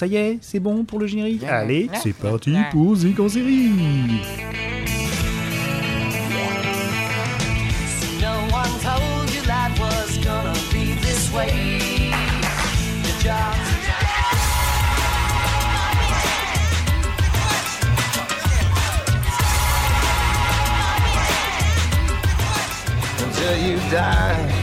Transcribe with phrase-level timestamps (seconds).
[0.00, 1.44] Ça y est, c'est bon pour le générique?
[1.44, 3.28] Allez, c'est parti pour Zik en
[23.58, 24.59] you die.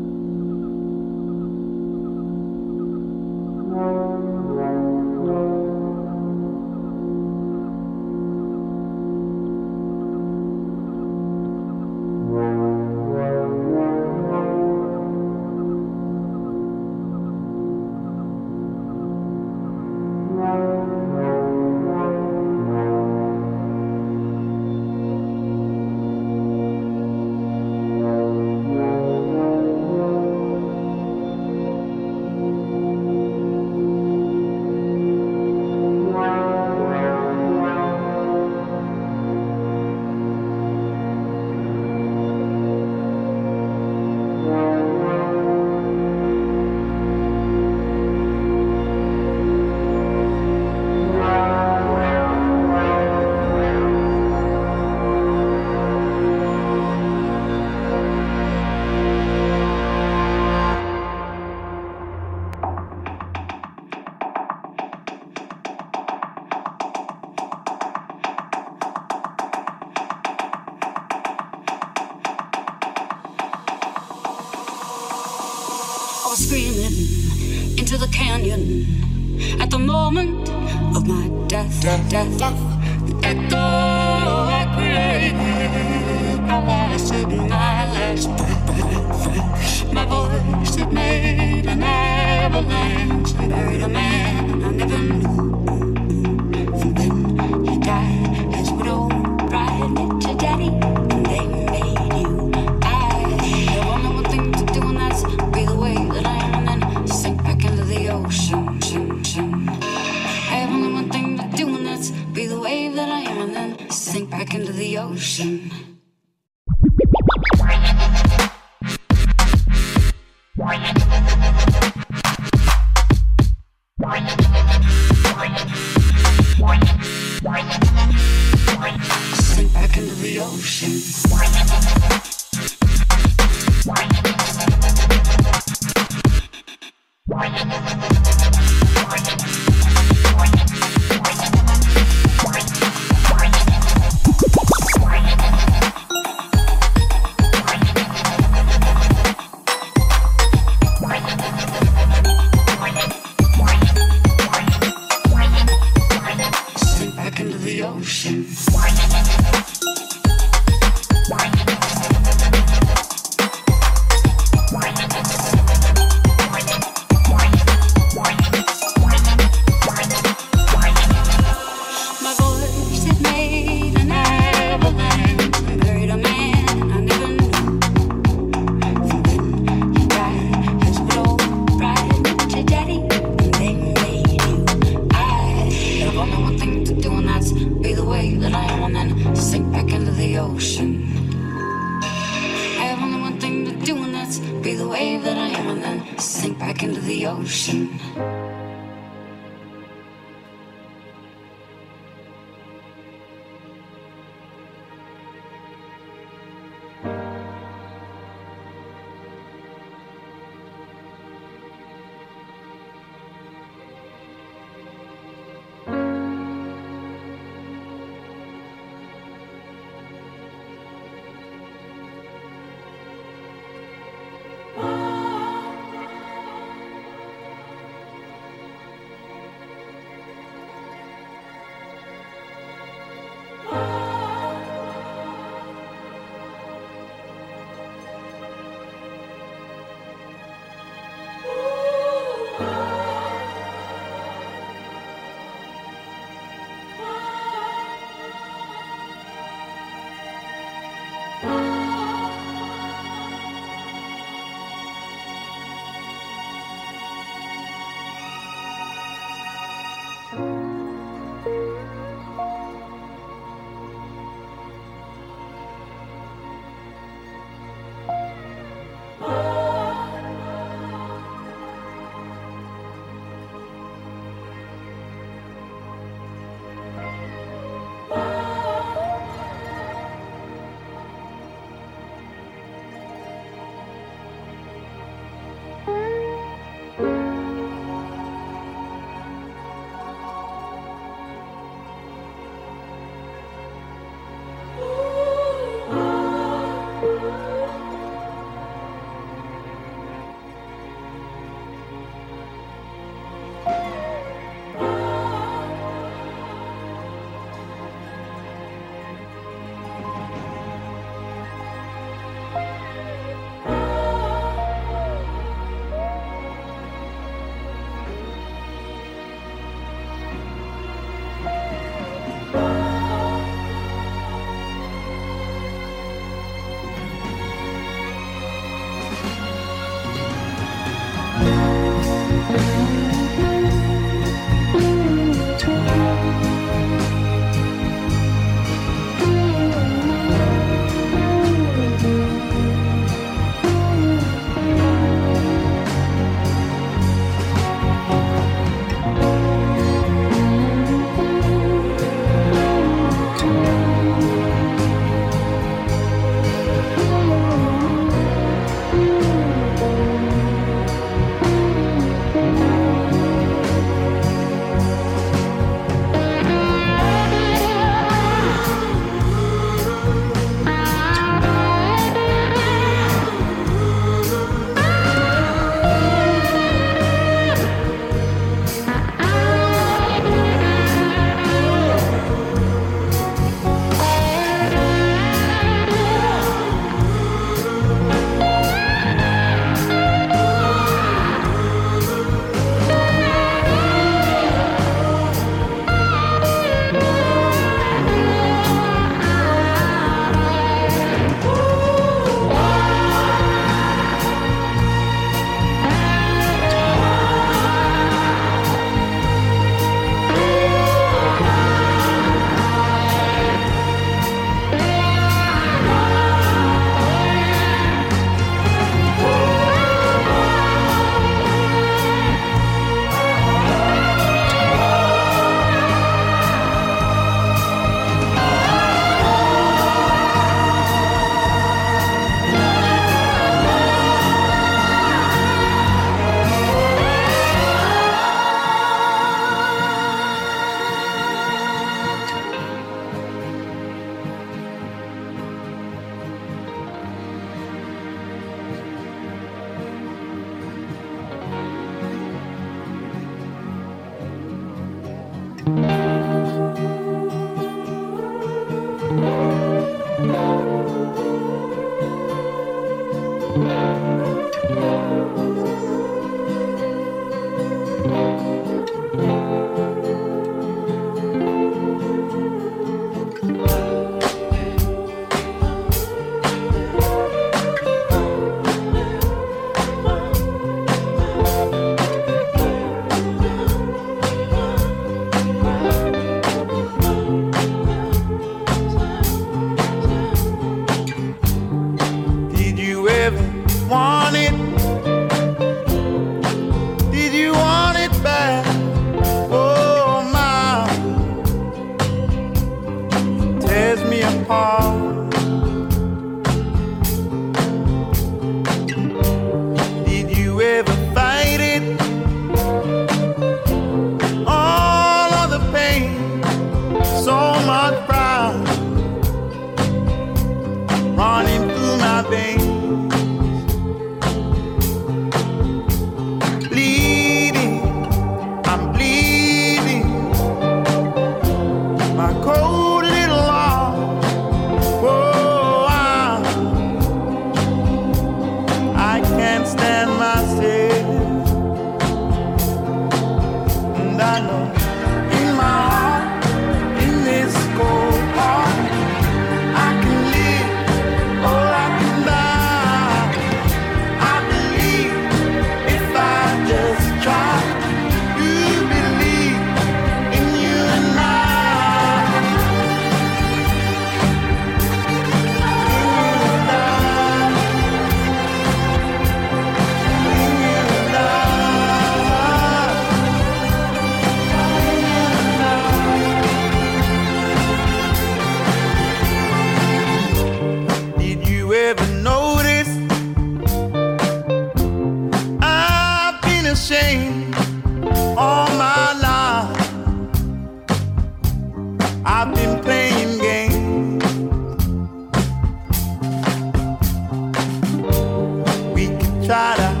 [599.51, 599.79] side.
[599.79, 600.00] I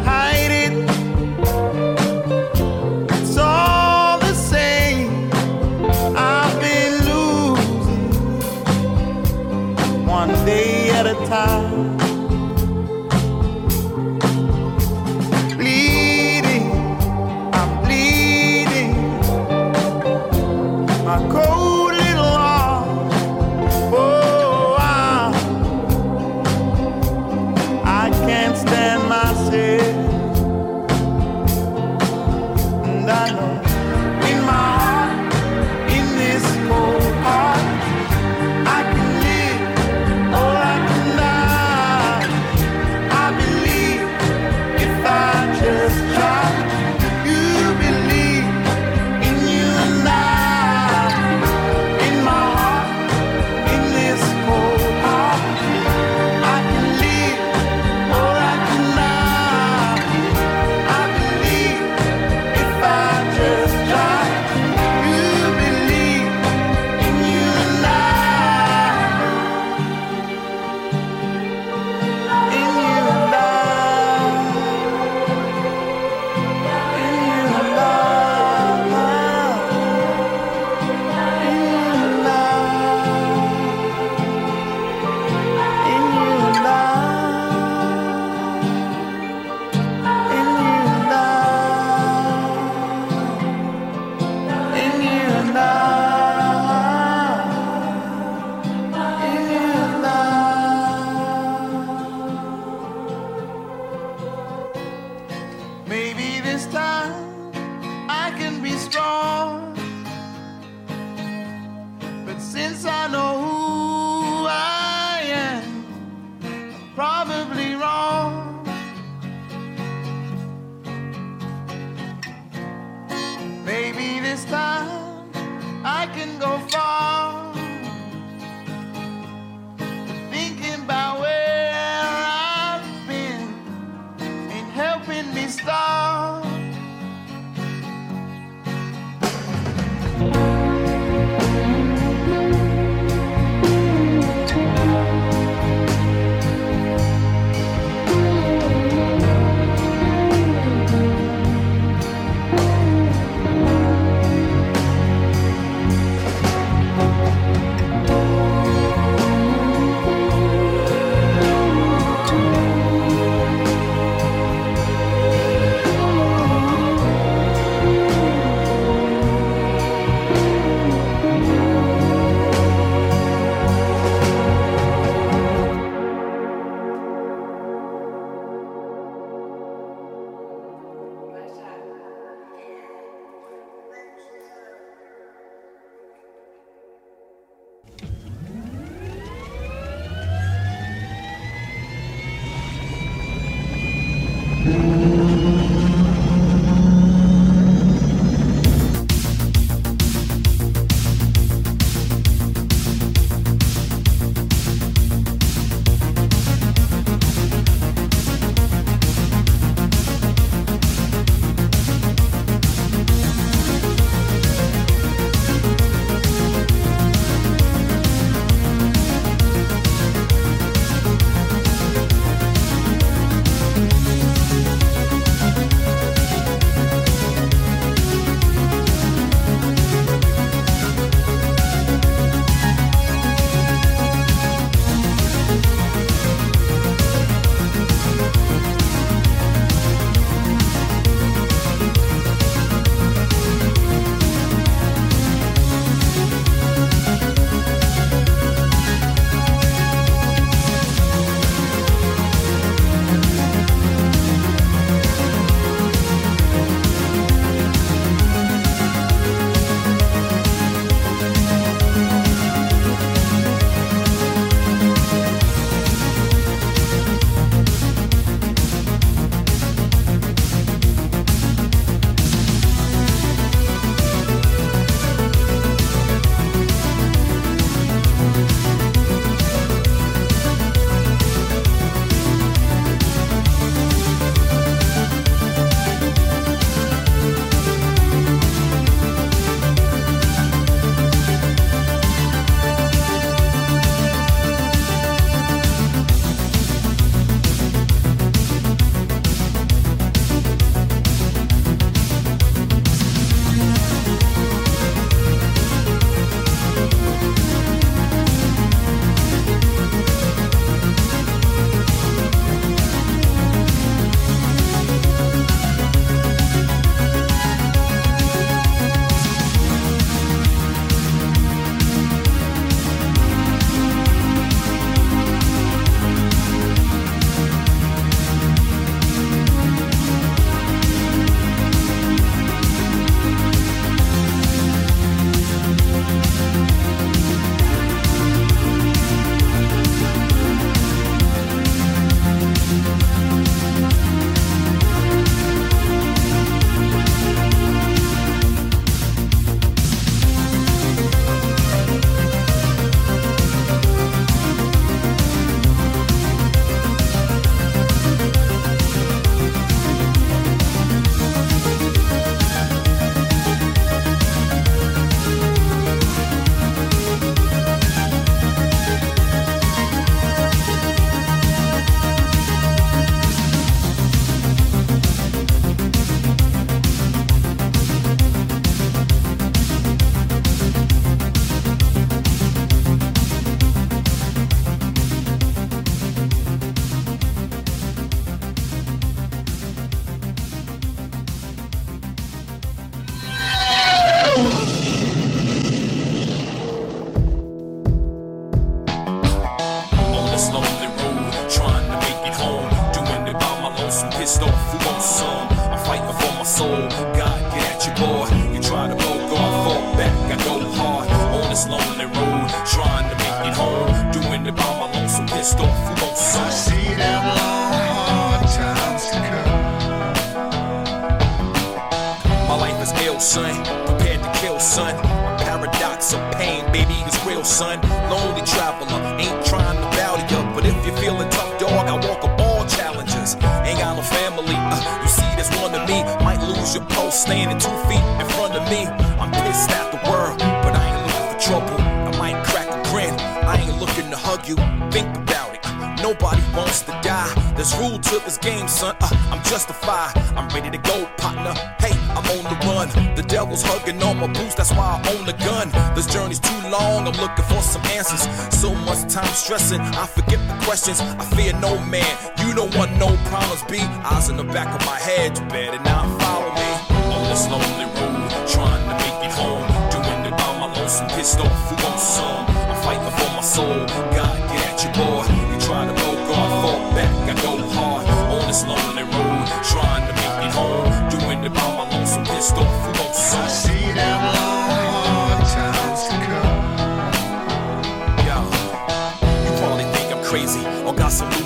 [457.31, 458.23] looking for some answers.
[458.55, 460.99] So much time stressing, I forget the questions.
[461.01, 462.05] I fear no man.
[462.39, 463.79] You don't want no problems, B.
[464.03, 466.69] Eyes in the back of my head, you better not follow me.
[467.15, 469.67] On this lonely road, trying to make it home.
[469.91, 472.45] Doing it by my lonesome, pissed off, who wants some?
[472.71, 473.85] I'm fighting for my soul.
[474.15, 475.23] God, get at you, boy.
[475.51, 478.07] You try to go God, fall back, I go hard.
[478.33, 480.89] On this lonely road, trying to make it home.
[481.09, 483.71] Doing it by my lonesome, pissed off, who wants I some?
[483.71, 484.50] see them long,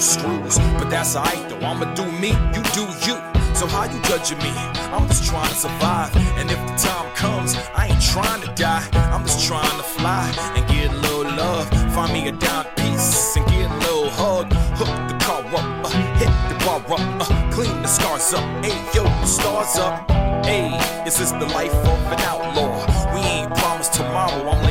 [0.01, 1.65] screws, but that's alright though.
[1.65, 3.17] I'ma do me, you do you.
[3.55, 4.51] So how you judging me?
[4.91, 8.87] I'm just trying to survive, and if the time comes, I ain't trying to die.
[9.13, 11.69] I'm just trying to fly and get a little love.
[11.93, 14.51] Find me a dime piece and get a little hug.
[14.75, 15.89] Hook the car up, uh,
[16.19, 18.43] hit the bar up, uh, clean the scars up.
[18.63, 20.11] Hey yo, the stars up.
[20.45, 20.69] Hey,
[21.03, 22.85] this is the life of an outlaw.
[23.13, 24.61] We ain't promised tomorrow, I'm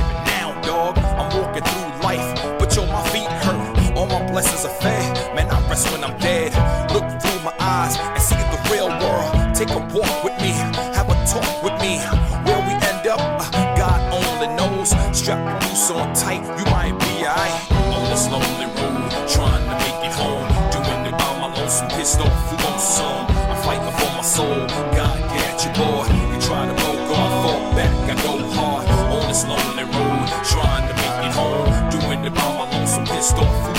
[4.85, 5.35] fair.
[5.35, 6.53] Man, I rest when I'm dead.
[6.93, 9.33] Look through my eyes and see the real world.
[9.57, 10.53] Take a walk with me,
[10.97, 11.93] have a talk with me.
[12.45, 13.49] Where we end up, uh,
[13.81, 14.91] God only knows.
[15.17, 17.57] Strap your noose on tight, you might be alright.
[17.97, 20.45] On this lonely road, trying to make it home.
[20.75, 23.25] Doing it by my lonesome, pissed off, who wants some?
[23.51, 24.61] I'm fighting for my soul.
[24.99, 26.05] God, get you, boy.
[26.31, 28.85] You try to go God, fall back, I go hard.
[29.17, 31.73] On this lonely road, trying to make it home.
[31.95, 33.74] Doing it by my lonesome, pissed off,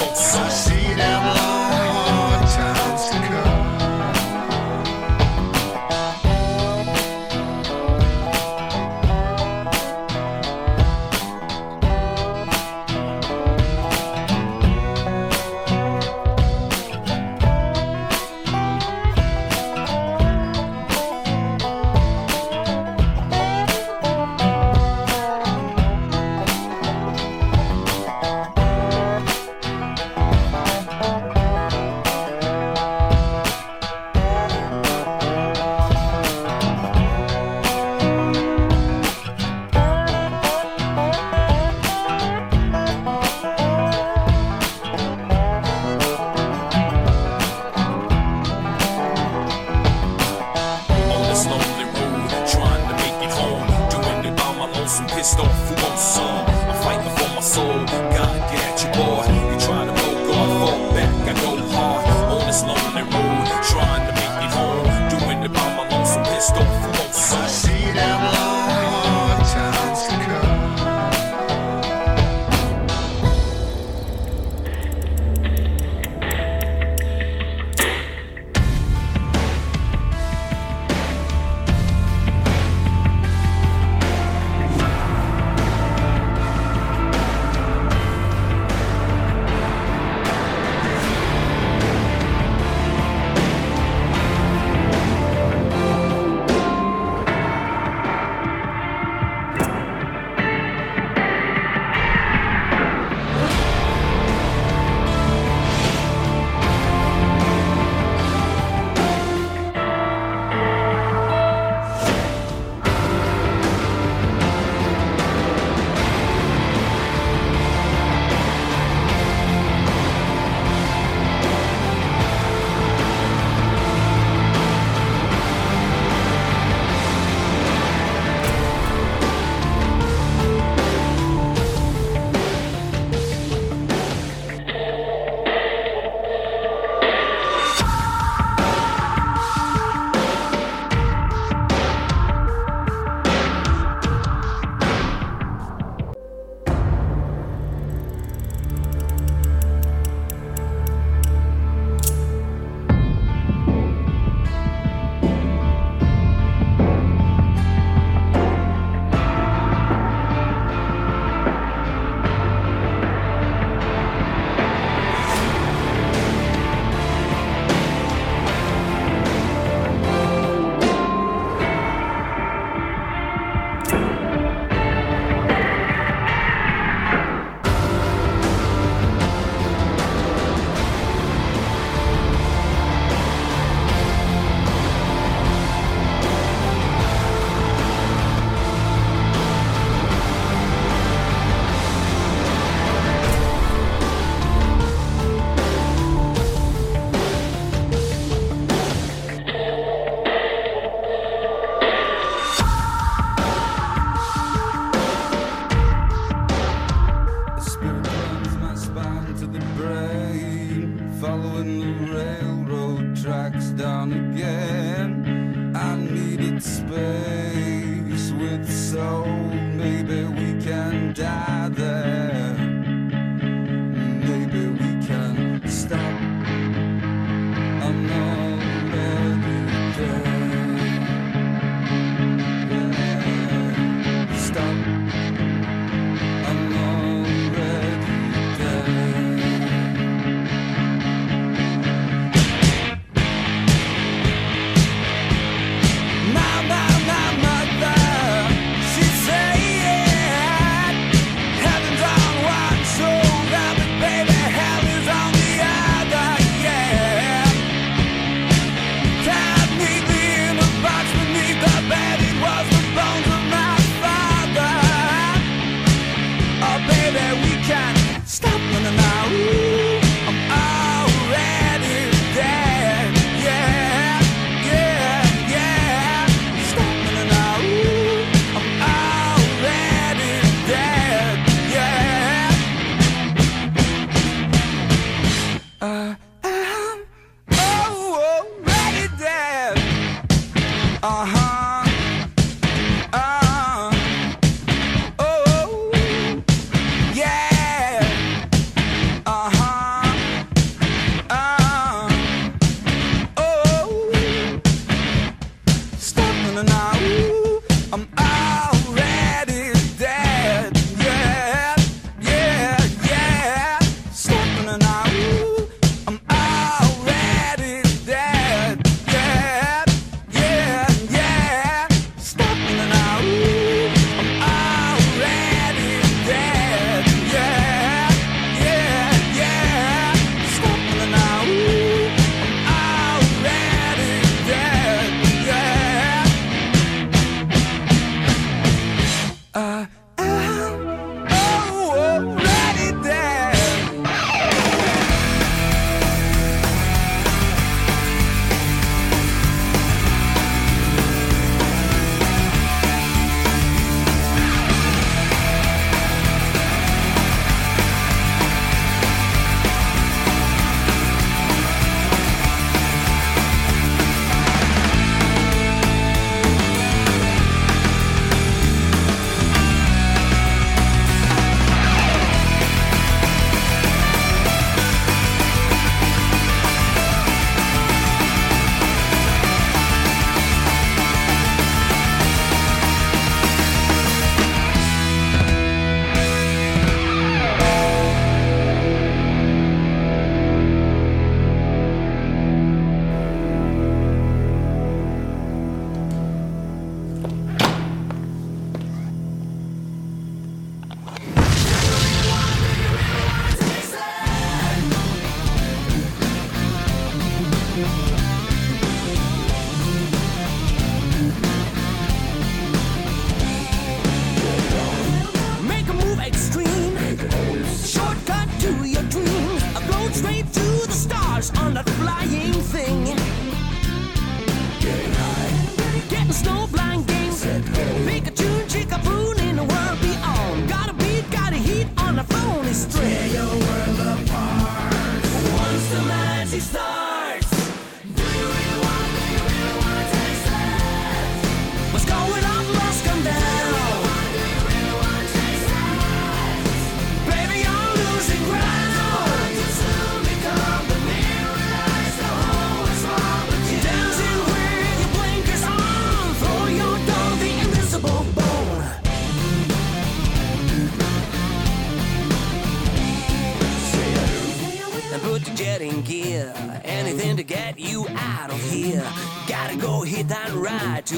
[216.58, 217.15] in.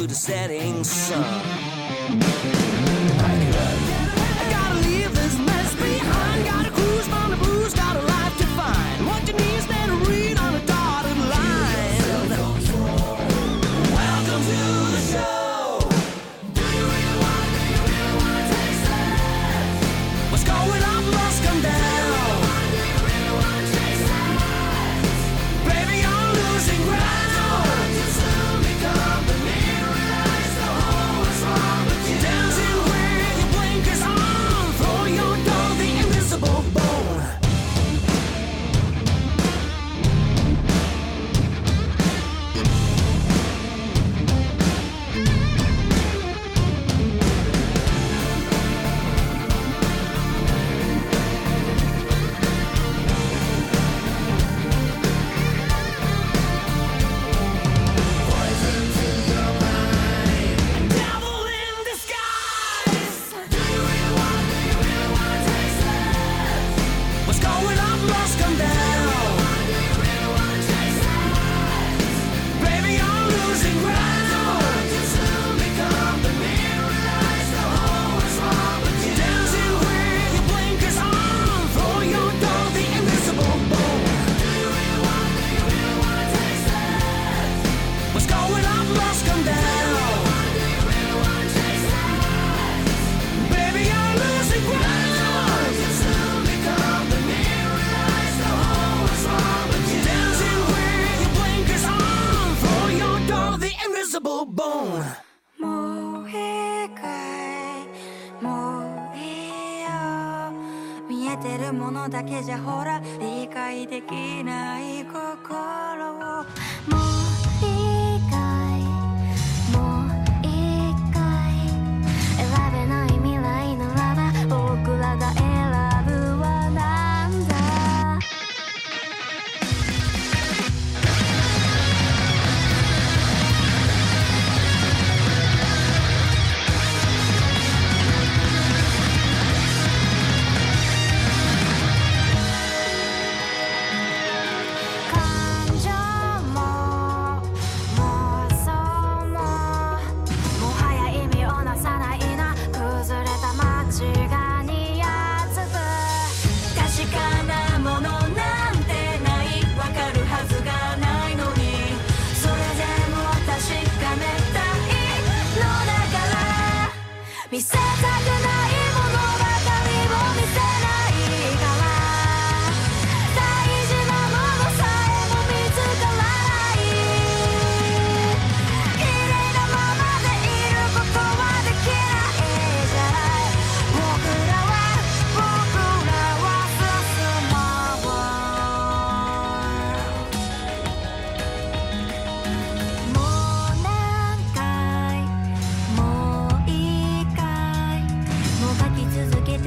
[0.08, 0.67] The setting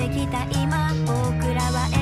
[0.09, 1.99] きた今僕らは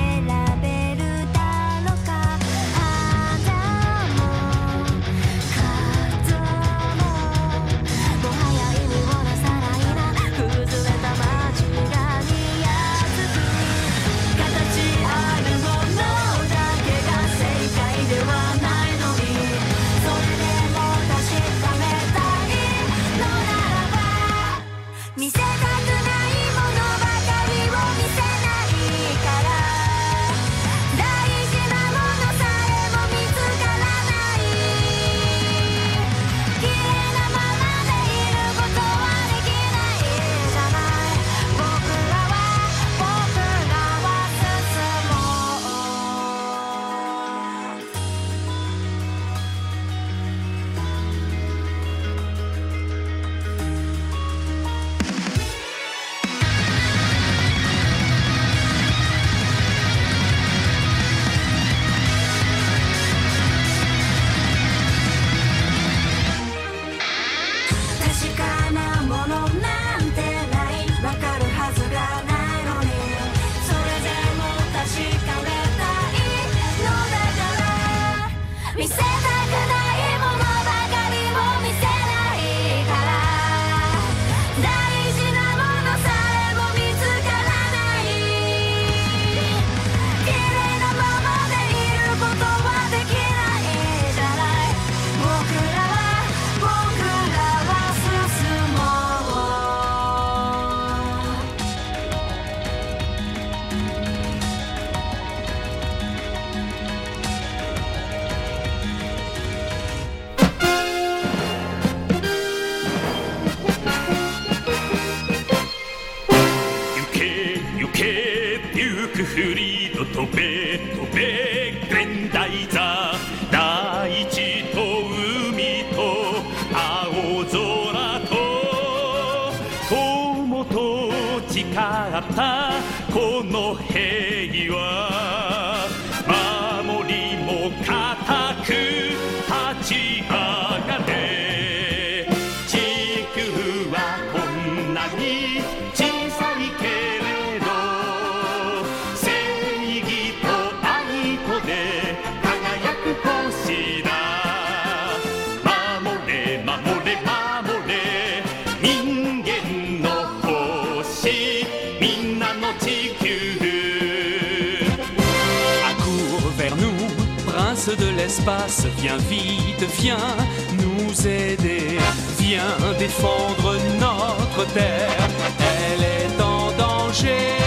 [168.97, 170.35] viens vite, viens
[170.73, 171.97] nous aider,
[172.39, 175.27] viens défendre notre terre,
[175.59, 177.57] elle est en danger.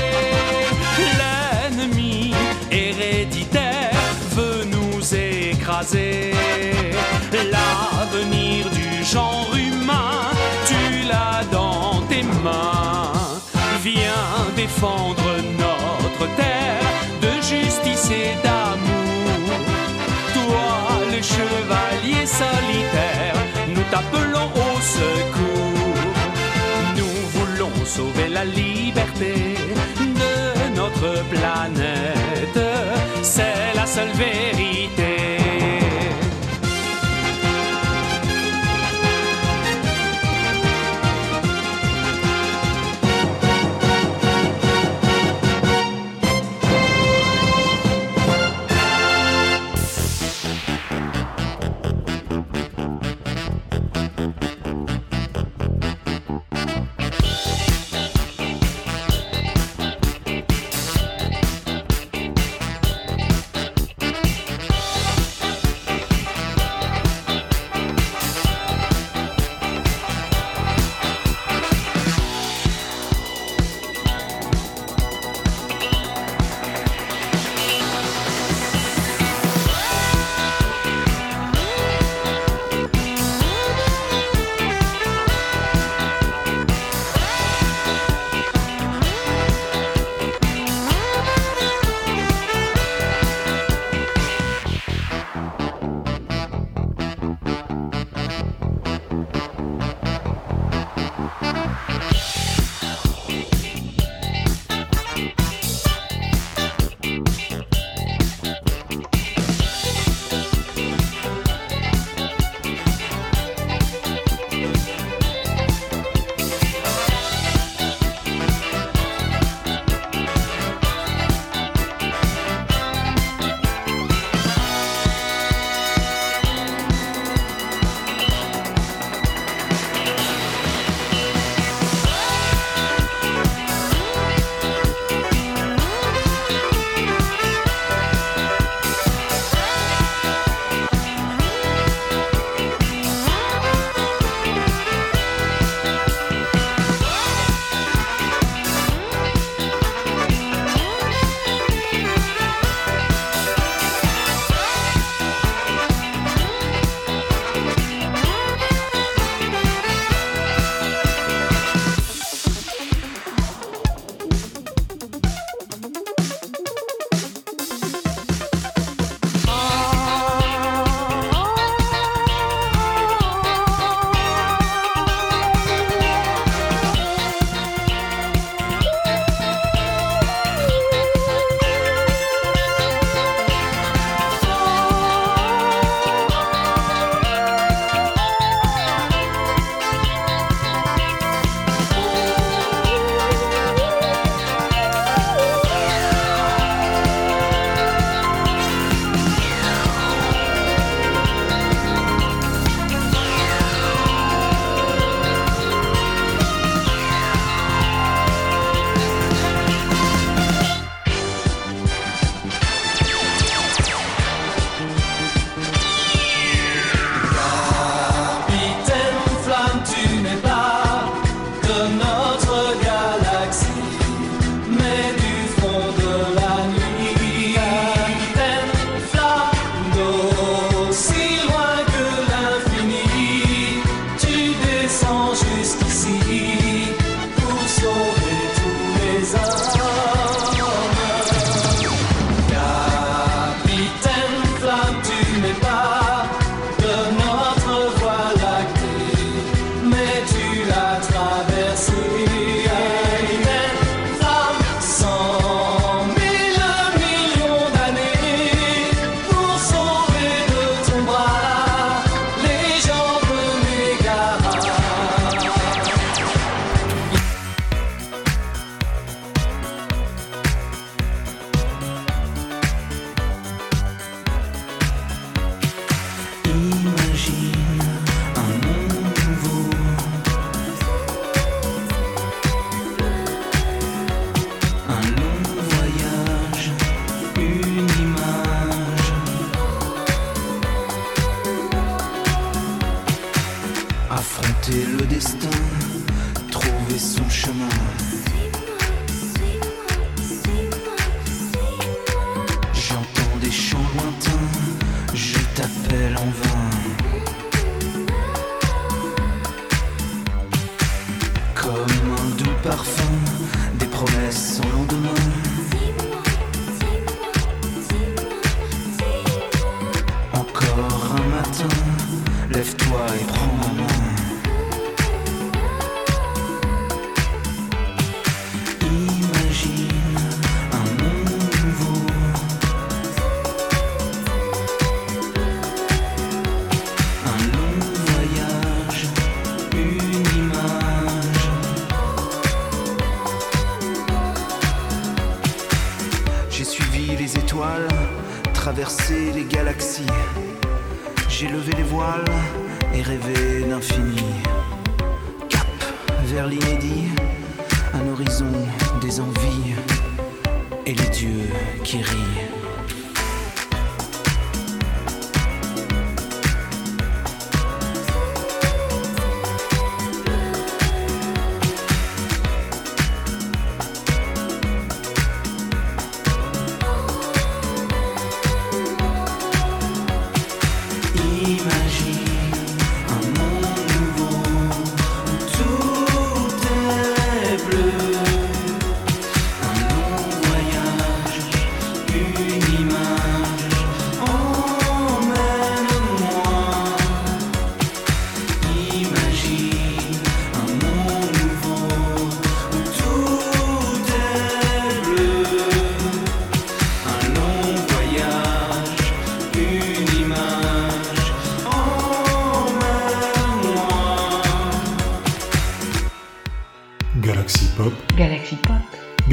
[1.19, 2.35] L'ennemi
[2.70, 3.90] héréditaire
[4.31, 6.32] veut nous écraser.
[7.32, 10.31] L'avenir du genre humain,
[10.66, 13.12] tu l'as dans tes mains.
[13.82, 15.28] Viens défendre
[15.59, 16.89] notre terre
[17.20, 18.61] de justice et d'amour.
[21.23, 23.36] Chevalier solitaire,
[23.69, 25.94] nous t'appelons au secours.
[26.97, 29.55] Nous voulons sauver la liberté
[30.01, 32.59] de notre planète.
[33.23, 35.51] C'est la seule vérité.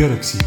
[0.09, 0.38] Galaxy